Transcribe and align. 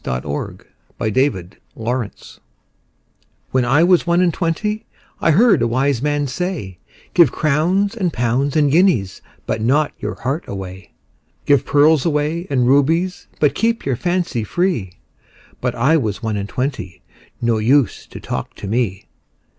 1896. 0.03 1.59
XIII. 1.77 2.41
When 3.51 3.63
I 3.63 3.83
was 3.83 4.07
one 4.07 4.19
and 4.19 4.33
twenty 4.33 4.79
WHEN 4.79 4.85
I 5.19 5.25
was 5.27 5.27
one 5.27 5.29
and 5.29 5.33
twentyI 5.37 5.37
heard 5.37 5.61
a 5.61 5.67
wise 5.67 6.01
man 6.01 6.25
say,'Give 6.25 7.31
crowns 7.31 7.95
and 7.95 8.11
pounds 8.11 8.55
and 8.55 8.71
guineasBut 8.73 9.59
not 9.61 9.91
your 9.99 10.15
heart 10.15 10.43
away; 10.47 10.93
Give 11.45 11.63
pearls 11.63 12.03
away 12.03 12.47
and 12.49 12.65
rubiesBut 12.67 13.53
keep 13.53 13.85
your 13.85 13.95
fancy 13.95 14.43
free.'But 14.43 15.75
I 15.75 15.97
was 15.97 16.23
one 16.23 16.35
and 16.35 16.49
twenty, 16.49 17.03
No 17.39 17.59
use 17.59 18.07
to 18.07 18.19
talk 18.19 18.55
to 18.55 18.65
me. 18.67 19.05